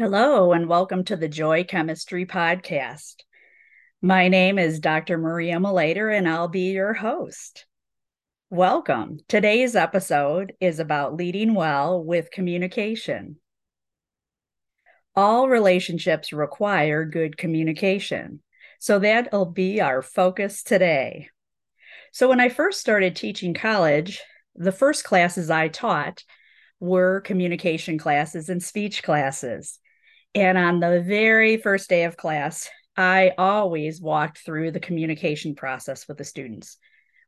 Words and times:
Hello, 0.00 0.52
and 0.54 0.66
welcome 0.66 1.04
to 1.04 1.14
the 1.14 1.28
Joy 1.28 1.62
Chemistry 1.62 2.24
Podcast. 2.24 3.16
My 4.00 4.28
name 4.28 4.58
is 4.58 4.80
Dr. 4.80 5.18
Maria 5.18 5.56
Malater, 5.56 6.10
and 6.10 6.26
I'll 6.26 6.48
be 6.48 6.72
your 6.72 6.94
host. 6.94 7.66
Welcome. 8.48 9.18
Today's 9.28 9.76
episode 9.76 10.54
is 10.58 10.78
about 10.78 11.16
leading 11.16 11.52
well 11.52 12.02
with 12.02 12.30
communication. 12.30 13.36
All 15.14 15.50
relationships 15.50 16.32
require 16.32 17.04
good 17.04 17.36
communication. 17.36 18.40
So 18.78 19.00
that'll 19.00 19.52
be 19.52 19.82
our 19.82 20.00
focus 20.00 20.62
today. 20.62 21.28
So, 22.10 22.26
when 22.26 22.40
I 22.40 22.48
first 22.48 22.80
started 22.80 23.16
teaching 23.16 23.52
college, 23.52 24.22
the 24.54 24.72
first 24.72 25.04
classes 25.04 25.50
I 25.50 25.68
taught 25.68 26.24
were 26.80 27.20
communication 27.20 27.98
classes 27.98 28.48
and 28.48 28.62
speech 28.62 29.02
classes. 29.02 29.78
And 30.34 30.56
on 30.56 30.80
the 30.80 31.02
very 31.02 31.56
first 31.56 31.88
day 31.88 32.04
of 32.04 32.16
class, 32.16 32.68
I 32.96 33.32
always 33.38 34.00
walked 34.00 34.38
through 34.38 34.72
the 34.72 34.80
communication 34.80 35.54
process 35.54 36.06
with 36.06 36.18
the 36.18 36.24
students. 36.24 36.76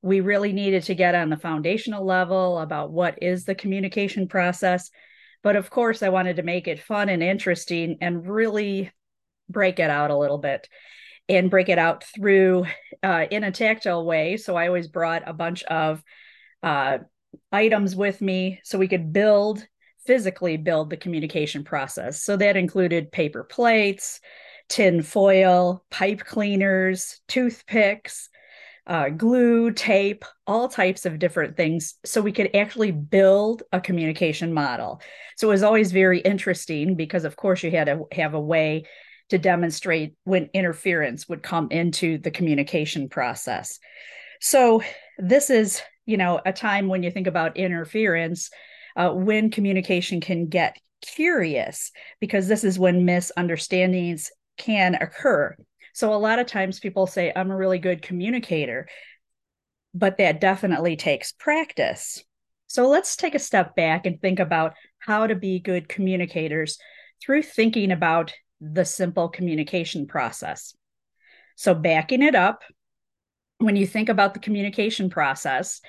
We 0.03 0.21
really 0.21 0.53
needed 0.53 0.85
to 0.85 0.95
get 0.95 1.15
on 1.15 1.31
the 1.31 1.37
foundational 1.37 2.05
level 2.05 2.59
about 2.59 2.93
what 2.93 3.23
is 3.23 3.45
the 3.45 3.55
communication 3.55 4.29
process. 4.29 4.91
But 5.43 5.57
of 5.57 5.71
course, 5.71 6.03
I 6.03 6.11
wanted 6.11 6.37
to 6.37 6.43
make 6.43 6.69
it 6.69 6.83
fun 6.83 7.09
and 7.09 7.23
interesting 7.23 7.99
and 8.01 8.29
really 8.29 8.91
break 9.49 9.79
it 9.79 9.91
out 9.91 10.11
a 10.11 10.17
little 10.17 10.39
bit 10.39 10.69
and 11.29 11.51
break 11.51 11.69
it 11.69 11.79
out 11.79 12.05
through 12.05 12.67
uh, 13.03 13.27
in 13.31 13.45
a 13.45 13.53
tactile 13.53 14.05
way. 14.05 14.37
So 14.37 14.57
I 14.57 14.67
always 14.67 14.89
brought 14.89 15.23
a 15.27 15.33
bunch 15.33 15.63
of 15.65 16.03
uh, 16.63 16.99
items 17.51 17.97
with 17.97 18.21
me 18.21 18.61
so 18.65 18.79
we 18.79 18.89
could 18.89 19.13
build 19.13 19.67
physically 20.07 20.57
build 20.57 20.91
the 20.91 20.97
communication 20.97 21.65
process. 21.65 22.23
So 22.23 22.37
that 22.37 22.57
included 22.57 23.13
paper 23.13 23.45
plates, 23.45 24.21
tin 24.69 25.03
foil, 25.03 25.85
pipe 25.91 26.21
cleaners, 26.21 27.21
toothpicks, 27.29 28.29
uh, 28.87 29.11
glue, 29.11 29.71
tape, 29.71 30.25
all 30.47 30.69
types 30.69 31.07
of 31.07 31.19
different 31.19 31.57
things. 31.57 31.95
So 32.05 32.21
we 32.21 32.33
could 32.33 32.55
actually 32.57 32.91
build 32.91 33.63
a 33.73 33.81
communication 33.81 34.53
model. 34.53 35.01
So 35.37 35.49
it 35.49 35.53
was 35.53 35.63
always 35.63 35.93
very 35.93 36.19
interesting 36.19 36.97
because, 36.97 37.25
of 37.25 37.37
course, 37.37 37.63
you 37.63 37.71
had 37.71 37.87
to 37.87 38.07
have 38.13 38.35
a 38.35 38.41
way 38.41 38.85
to 39.29 39.39
demonstrate 39.39 40.15
when 40.25 40.51
interference 40.53 41.29
would 41.29 41.43
come 41.43 41.69
into 41.71 42.19
the 42.19 42.31
communication 42.31 43.09
process. 43.09 43.79
So 44.41 44.83
this 45.17 45.49
is, 45.49 45.81
you 46.05 46.17
know, 46.17 46.41
a 46.45 46.53
time 46.53 46.89
when 46.89 47.03
you 47.03 47.11
think 47.11 47.29
about 47.29 47.57
interference, 47.57 48.51
uh, 48.97 49.11
when 49.11 49.51
communication 49.51 50.21
can 50.21 50.47
get 50.47 50.77
curious, 51.01 51.91
because 52.21 52.49
this 52.49 52.65
is 52.65 52.79
when 52.79 53.05
misunderstandings 53.05 54.31
can 54.57 54.95
occur. 54.95 55.57
So 55.95 56.15
a 56.15 56.17
lot 56.17 56.39
of 56.39 56.47
times 56.47 56.81
people 56.81 57.07
say, 57.07 57.33
I'm 57.35 57.51
a 57.51 57.57
really 57.57 57.79
good 57.79 58.03
communicator, 58.03 58.89
but 59.95 60.19
that 60.19 60.41
definitely 60.41 60.97
takes 60.97 61.33
practice. 61.33 62.25
So 62.67 62.89
let's 62.89 63.17
take 63.17 63.35
a 63.35 63.39
step 63.39 63.77
back 63.77 64.07
and 64.07 64.21
think 64.21 64.39
about 64.39 64.75
how 64.99 65.27
to 65.27 65.35
be 65.35 65.59
good 65.59 65.89
communicators 65.89 66.79
through 67.23 67.43
thinking 67.43 67.93
about 67.93 68.33
the 68.61 68.85
simple 68.85 69.29
communication 69.29 70.07
process. 70.07 70.75
So, 71.57 71.75
backing 71.75 72.23
it 72.23 72.35
up, 72.35 72.63
when 73.59 73.77
you 73.77 73.87
think 73.87 74.09
about 74.09 74.35
the 74.35 74.41
communication 74.41 75.11
process, 75.11 75.81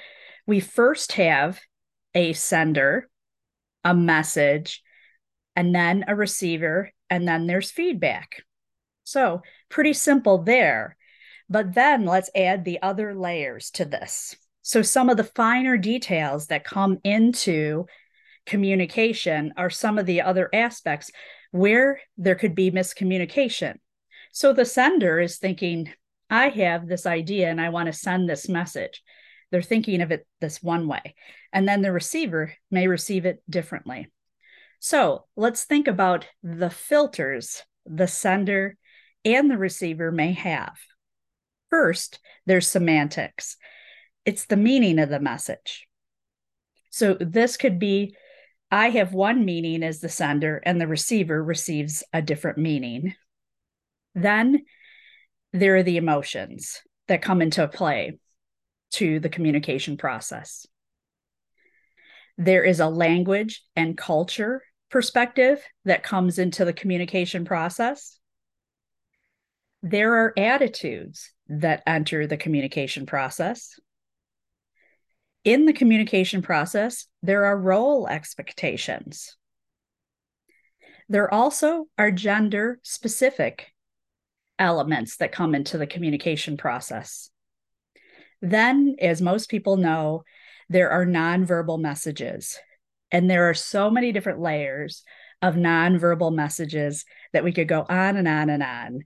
we 0.46 0.60
first 0.60 1.14
have 1.14 1.60
a 2.14 2.34
sender, 2.34 3.10
a 3.84 3.94
message, 3.94 4.82
and 5.56 5.74
then 5.74 6.06
a 6.08 6.16
receiver, 6.16 6.92
and 7.10 7.28
then 7.28 7.48
there's 7.48 7.72
feedback. 7.72 8.44
So, 9.04 9.42
pretty 9.70 9.94
simple 9.94 10.44
there. 10.44 10.98
But 11.50 11.74
then 11.74 12.06
let's 12.06 12.30
add 12.36 12.64
the 12.64 12.82
other 12.82 13.14
layers 13.14 13.70
to 13.72 13.86
this. 13.86 14.36
So, 14.62 14.82
some 14.82 15.10
of 15.10 15.18
the 15.18 15.24
finer 15.24 15.78
details 15.78 16.48
that 16.48 16.64
come 16.64 17.00
into 17.04 17.86
communication 18.46 19.54
are 19.58 19.70
some 19.70 19.98
of 19.98 20.06
the 20.06 20.22
other 20.22 20.50
aspects 20.54 21.12
where 21.52 22.02
there 22.18 22.36
could 22.36 22.56
be 22.56 22.72
miscommunication. 22.72 23.76
So 24.32 24.54
the 24.54 24.66
sender 24.66 25.20
is 25.20 25.38
thinking, 25.38 25.94
I 26.30 26.50
have 26.50 26.88
this 26.88 27.06
idea 27.06 27.50
and 27.50 27.62
I 27.62 27.70
want 27.70 27.86
to 27.88 27.94
send 27.94 28.28
this 28.28 28.50
message. 28.50 29.04
They're 29.54 29.62
thinking 29.62 30.02
of 30.02 30.12
it 30.12 30.26
this 30.42 30.64
one 30.64 30.88
way. 30.88 31.14
And 31.54 31.68
then 31.68 31.84
the 31.84 31.92
receiver 31.92 32.56
may 32.72 32.88
receive 32.88 33.28
it 33.28 33.44
differently. 33.48 34.08
So 34.80 35.26
let's 35.36 35.64
think 35.64 35.88
about 35.88 36.26
the 36.42 36.72
filters 36.72 37.62
the 37.86 38.08
sender 38.08 38.78
and 39.24 39.52
the 39.52 39.58
receiver 39.60 40.12
may 40.12 40.32
have. 40.32 40.76
First, 41.70 42.18
there's 42.48 42.68
semantics, 42.68 43.58
it's 44.26 44.46
the 44.46 44.58
meaning 44.58 44.98
of 44.98 45.10
the 45.10 45.20
message. 45.20 45.86
So 46.90 47.14
this 47.20 47.56
could 47.56 47.78
be 47.78 48.16
I 48.72 48.90
have 48.90 49.14
one 49.14 49.46
meaning 49.46 49.84
as 49.84 50.00
the 50.00 50.10
sender, 50.10 50.64
and 50.66 50.82
the 50.82 50.88
receiver 50.88 51.44
receives 51.44 52.04
a 52.12 52.24
different 52.24 52.58
meaning. 52.58 53.14
Then 54.16 54.64
there 55.52 55.76
are 55.76 55.84
the 55.84 55.98
emotions 55.98 56.82
that 57.08 57.22
come 57.22 57.44
into 57.44 57.68
play 57.68 58.18
to 58.94 59.20
the 59.20 59.30
communication 59.30 59.98
process. 59.98 60.66
There 62.38 62.64
is 62.64 62.80
a 62.80 62.88
language 62.88 63.64
and 63.76 63.98
culture 63.98 64.64
perspective 64.90 65.64
that 65.86 66.04
comes 66.04 66.40
into 66.40 66.66
the 66.66 66.74
communication 66.74 67.46
process. 67.46 68.20
There 69.82 70.16
are 70.16 70.34
attitudes 70.38 71.32
that 71.48 71.84
enter 71.86 72.26
the 72.26 72.38
communication 72.38 73.06
process 73.06 73.80
in 75.44 75.66
the 75.66 75.74
communication 75.74 76.42
process, 76.42 77.08
there 77.22 77.46
are 77.46 77.58
role 77.58 78.08
expectations. 78.08 79.36
There 81.10 81.32
also 81.34 81.88
are 81.98 82.12
gender 82.12 82.80
specific 82.84 83.74
elements 84.58 85.18
that 85.18 85.34
come 85.34 85.54
into 85.54 85.78
the 85.78 85.88
communication 85.88 86.56
process. 86.56 87.30
Then, 88.44 88.98
as 89.00 89.22
most 89.22 89.50
people 89.50 89.78
know, 89.78 90.26
there 90.68 90.92
are 90.92 91.06
nonverbal 91.06 91.80
messages. 91.80 92.60
And 93.10 93.30
there 93.30 93.50
are 93.50 93.54
so 93.54 93.90
many 93.90 94.12
different 94.12 94.42
layers 94.42 95.04
of 95.42 95.56
nonverbal 95.56 96.36
messages 96.36 97.06
that 97.32 97.46
we 97.46 97.54
could 97.54 97.70
go 97.70 97.86
on 97.88 98.18
and 98.18 98.28
on 98.28 98.50
and 98.50 98.62
on, 98.62 99.00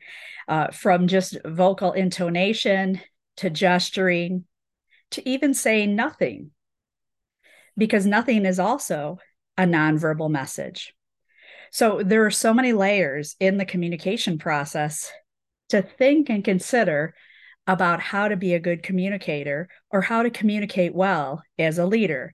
uh, 0.48 0.72
from 0.72 1.08
just 1.08 1.38
vocal 1.46 1.92
intonation 1.94 3.00
to 3.38 3.52
gesturing 3.52 4.46
to 5.12 5.30
even 5.30 5.54
saying 5.54 5.96
nothing, 5.96 6.50
because 7.78 8.08
nothing 8.08 8.46
is 8.46 8.60
also 8.60 9.20
a 9.58 9.64
nonverbal 9.64 10.32
message. 10.32 10.96
So 11.72 12.02
there 12.04 12.26
are 12.26 12.32
so 12.32 12.54
many 12.54 12.74
layers 12.74 13.36
in 13.40 13.58
the 13.58 13.66
communication 13.66 14.40
process 14.40 15.12
to 15.70 15.84
think 15.84 16.30
and 16.30 16.44
consider 16.44 17.14
about 17.68 18.00
how 18.00 18.30
to 18.30 18.38
be 18.38 18.54
a 18.54 18.60
good 18.60 18.82
communicator 18.82 19.68
or 19.92 20.02
how 20.02 20.24
to 20.24 20.30
communicate 20.30 20.96
well 20.96 21.44
as 21.60 21.78
a 21.78 21.86
leader. 21.86 22.34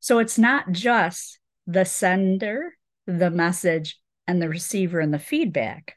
So 0.00 0.20
it's 0.20 0.38
not 0.38 0.70
just 0.70 1.38
the 1.66 1.84
sender, 1.84 2.74
the 3.06 3.30
message, 3.30 3.98
and 4.26 4.40
the 4.40 4.48
receiver 4.48 5.00
and 5.00 5.12
the 5.12 5.18
feedback. 5.18 5.96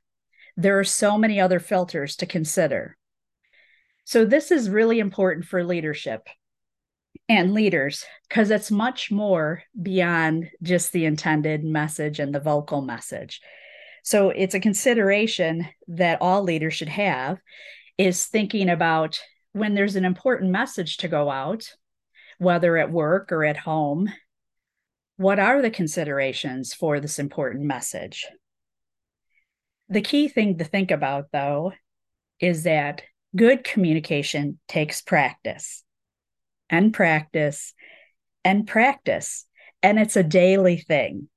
There 0.58 0.80
are 0.80 0.84
so 0.84 1.18
many 1.18 1.40
other 1.40 1.60
filters 1.60 2.16
to 2.18 2.26
consider. 2.26 2.98
So, 4.04 4.26
this 4.26 4.52
is 4.52 4.70
really 4.70 5.00
important 5.00 5.46
for 5.46 5.64
leadership 5.64 6.28
and 7.30 7.54
leaders 7.54 8.04
because 8.28 8.52
it's 8.52 8.72
much 8.72 9.12
more 9.12 9.64
beyond 9.80 10.50
just 10.62 10.92
the 10.92 11.06
intended 11.06 11.64
message 11.64 12.20
and 12.20 12.34
the 12.34 12.40
vocal 12.40 12.82
message. 12.82 13.42
So, 14.04 14.30
it's 14.30 14.56
a 14.56 14.60
consideration 14.60 15.68
that 15.88 16.22
all 16.22 16.44
leaders 16.44 16.74
should 16.74 16.90
have 16.90 17.38
is 18.06 18.26
thinking 18.26 18.70
about 18.70 19.20
when 19.54 19.76
there's 19.76 19.96
an 19.96 20.06
important 20.06 20.52
message 20.52 20.98
to 20.98 21.08
go 21.08 21.30
out, 21.30 21.72
whether 22.38 22.78
at 22.78 22.92
work 22.92 23.32
or 23.32 23.44
at 23.44 23.58
home, 23.58 24.10
what 25.18 25.40
are 25.40 25.62
the 25.62 25.70
considerations 25.70 26.74
for 26.74 27.00
this 27.00 27.20
important 27.20 27.64
message? 27.64 28.26
The 29.90 30.02
key 30.02 30.28
thing 30.28 30.58
to 30.58 30.64
think 30.64 30.90
about, 30.90 31.28
though, 31.32 31.74
is 32.40 32.64
that 32.64 33.04
good 33.36 33.64
communication 33.64 34.60
takes 34.68 35.02
practice 35.02 35.84
and 36.70 36.94
practice 36.94 37.74
and 38.44 38.66
practice. 38.66 39.46
And 39.84 40.00
it's 40.00 40.16
a 40.16 40.24
daily 40.24 40.78
thing. 40.78 41.30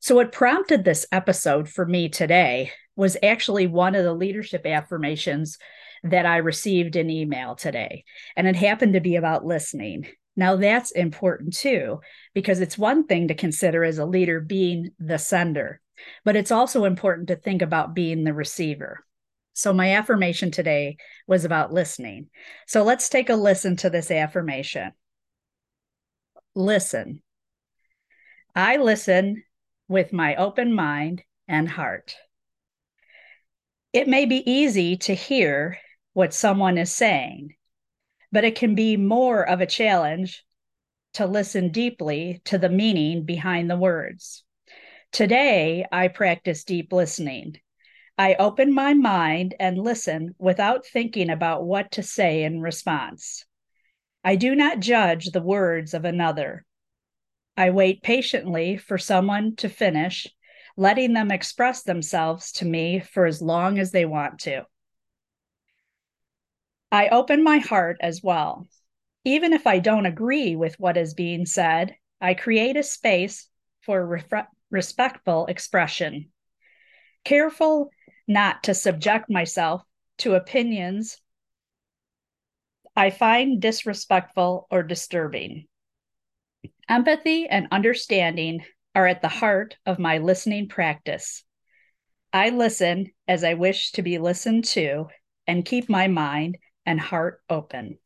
So, 0.00 0.16
what 0.16 0.32
prompted 0.32 0.84
this 0.84 1.06
episode 1.10 1.68
for 1.68 1.86
me 1.86 2.08
today 2.08 2.72
was 2.96 3.16
actually 3.22 3.66
one 3.66 3.94
of 3.94 4.04
the 4.04 4.14
leadership 4.14 4.66
affirmations 4.66 5.58
that 6.02 6.26
I 6.26 6.36
received 6.38 6.96
in 6.96 7.10
email 7.10 7.54
today. 7.54 8.04
And 8.36 8.46
it 8.46 8.56
happened 8.56 8.92
to 8.92 9.00
be 9.00 9.16
about 9.16 9.44
listening. 9.46 10.06
Now, 10.36 10.56
that's 10.56 10.90
important 10.90 11.56
too, 11.56 12.00
because 12.34 12.60
it's 12.60 12.76
one 12.76 13.06
thing 13.06 13.28
to 13.28 13.34
consider 13.34 13.84
as 13.84 13.98
a 13.98 14.04
leader 14.06 14.40
being 14.40 14.90
the 14.98 15.18
sender. 15.18 15.80
but 16.24 16.36
it's 16.36 16.50
also 16.50 16.84
important 16.84 17.28
to 17.28 17.36
think 17.36 17.62
about 17.62 17.94
being 17.94 18.24
the 18.24 18.34
receiver. 18.34 19.04
So, 19.52 19.72
my 19.72 19.94
affirmation 19.94 20.50
today 20.50 20.96
was 21.26 21.44
about 21.44 21.72
listening. 21.72 22.28
So, 22.66 22.82
let's 22.82 23.08
take 23.08 23.30
a 23.30 23.36
listen 23.36 23.76
to 23.76 23.90
this 23.90 24.10
affirmation. 24.10 24.92
Listen. 26.54 27.22
I 28.56 28.76
listen 28.76 29.44
with 29.88 30.12
my 30.12 30.34
open 30.36 30.74
mind 30.74 31.22
and 31.46 31.68
heart. 31.68 32.16
It 33.94 34.08
may 34.08 34.26
be 34.26 34.42
easy 34.50 34.96
to 34.96 35.14
hear 35.14 35.78
what 36.14 36.34
someone 36.34 36.78
is 36.78 36.92
saying, 36.92 37.54
but 38.32 38.42
it 38.42 38.56
can 38.56 38.74
be 38.74 38.96
more 38.96 39.48
of 39.48 39.60
a 39.60 39.66
challenge 39.66 40.44
to 41.12 41.26
listen 41.26 41.68
deeply 41.68 42.42
to 42.46 42.58
the 42.58 42.68
meaning 42.68 43.24
behind 43.24 43.70
the 43.70 43.76
words. 43.76 44.42
Today, 45.12 45.86
I 45.92 46.08
practice 46.08 46.64
deep 46.64 46.92
listening. 46.92 47.60
I 48.18 48.34
open 48.34 48.74
my 48.74 48.94
mind 48.94 49.54
and 49.60 49.78
listen 49.78 50.34
without 50.38 50.84
thinking 50.84 51.30
about 51.30 51.64
what 51.64 51.92
to 51.92 52.02
say 52.02 52.42
in 52.42 52.60
response. 52.60 53.44
I 54.24 54.34
do 54.34 54.56
not 54.56 54.80
judge 54.80 55.26
the 55.26 55.40
words 55.40 55.94
of 55.94 56.04
another. 56.04 56.66
I 57.56 57.70
wait 57.70 58.02
patiently 58.02 58.76
for 58.76 58.98
someone 58.98 59.54
to 59.58 59.68
finish, 59.68 60.26
letting 60.76 61.12
them 61.12 61.30
express 61.30 61.82
themselves 61.82 62.52
to 62.52 62.64
me 62.64 63.00
for 63.00 63.26
as 63.26 63.40
long 63.40 63.78
as 63.78 63.90
they 63.92 64.04
want 64.04 64.40
to. 64.40 64.66
I 66.90 67.08
open 67.08 67.42
my 67.42 67.58
heart 67.58 67.96
as 68.00 68.22
well. 68.22 68.66
Even 69.24 69.52
if 69.52 69.66
I 69.66 69.78
don't 69.78 70.06
agree 70.06 70.54
with 70.56 70.78
what 70.78 70.96
is 70.96 71.14
being 71.14 71.46
said, 71.46 71.96
I 72.20 72.34
create 72.34 72.76
a 72.76 72.82
space 72.82 73.48
for 73.82 74.20
respectful 74.70 75.46
expression. 75.46 76.30
Careful 77.24 77.90
not 78.28 78.64
to 78.64 78.74
subject 78.74 79.30
myself 79.30 79.82
to 80.18 80.34
opinions 80.34 81.20
I 82.96 83.10
find 83.10 83.60
disrespectful 83.60 84.68
or 84.70 84.84
disturbing. 84.84 85.66
Empathy 86.88 87.48
and 87.48 87.66
understanding 87.72 88.64
are 88.94 89.06
at 89.06 89.22
the 89.22 89.28
heart 89.28 89.76
of 89.86 89.98
my 89.98 90.18
listening 90.18 90.68
practice. 90.68 91.44
I 92.32 92.50
listen 92.50 93.10
as 93.28 93.44
I 93.44 93.54
wish 93.54 93.92
to 93.92 94.02
be 94.02 94.18
listened 94.18 94.64
to 94.66 95.06
and 95.46 95.64
keep 95.64 95.88
my 95.88 96.08
mind 96.08 96.58
and 96.86 97.00
heart 97.00 97.40
open. 97.48 97.98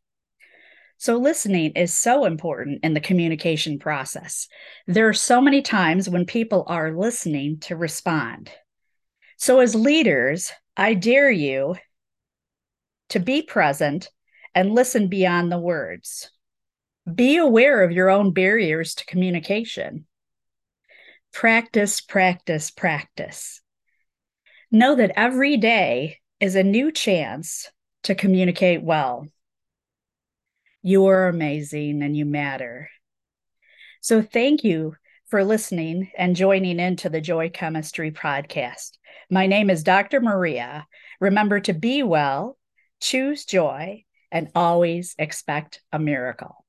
So, 1.01 1.17
listening 1.17 1.73
is 1.77 1.95
so 1.95 2.25
important 2.25 2.81
in 2.83 2.93
the 2.93 3.01
communication 3.01 3.79
process. 3.79 4.49
There 4.89 5.09
are 5.09 5.15
so 5.15 5.41
many 5.41 5.63
times 5.63 6.09
when 6.09 6.27
people 6.27 6.65
are 6.67 6.93
listening 6.93 7.61
to 7.61 7.77
respond. 7.77 8.51
So, 9.37 9.61
as 9.61 9.77
leaders, 9.77 10.51
I 10.77 10.95
dare 10.95 11.31
you 11.31 11.77
to 13.11 13.21
be 13.21 13.43
present 13.43 14.09
and 14.57 14.75
listen 14.75 15.07
beyond 15.07 15.53
the 15.53 15.61
words. 15.61 16.33
Be 17.15 17.37
aware 17.37 17.85
of 17.85 17.93
your 17.93 18.11
own 18.11 18.33
barriers 18.33 18.97
to 18.97 19.07
communication. 19.07 20.08
Practice, 21.39 22.01
practice, 22.01 22.73
practice. 22.73 23.63
Know 24.73 24.97
that 24.97 25.13
every 25.15 25.57
day 25.57 26.19
is 26.41 26.57
a 26.57 26.65
new 26.65 26.91
chance 26.91 27.71
to 28.03 28.17
communicate 28.17 28.83
well. 28.83 29.29
You 30.83 31.07
are 31.07 31.29
amazing 31.29 32.03
and 32.03 32.17
you 32.17 32.25
matter. 32.25 32.91
So, 34.01 34.21
thank 34.21 34.65
you 34.65 34.97
for 35.29 35.45
listening 35.45 36.11
and 36.19 36.35
joining 36.35 36.81
into 36.81 37.09
the 37.09 37.21
Joy 37.21 37.51
Chemistry 37.51 38.11
podcast. 38.11 38.99
My 39.31 39.47
name 39.47 39.71
is 39.71 39.85
Dr. 39.85 40.21
Maria. 40.21 40.89
Remember 41.21 41.61
to 41.61 41.73
be 41.73 42.03
well, 42.03 42.59
choose 42.99 43.45
joy, 43.45 44.05
and 44.33 44.51
always 44.57 45.15
expect 45.21 45.83
a 45.93 46.01
miracle. 46.01 46.65